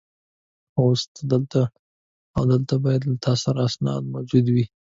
[0.71, 1.01] خو ته اوس
[1.31, 1.71] دلته یې
[2.35, 4.65] او دلته باید له تا سره اسناد موجود وي.